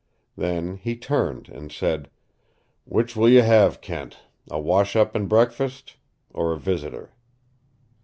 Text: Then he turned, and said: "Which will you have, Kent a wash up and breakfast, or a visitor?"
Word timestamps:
Then 0.35 0.77
he 0.77 0.95
turned, 0.95 1.47
and 1.49 1.71
said: 1.71 2.09
"Which 2.85 3.15
will 3.15 3.29
you 3.29 3.43
have, 3.43 3.81
Kent 3.81 4.17
a 4.49 4.59
wash 4.59 4.95
up 4.95 5.13
and 5.13 5.29
breakfast, 5.29 5.97
or 6.31 6.53
a 6.53 6.57
visitor?" 6.59 7.13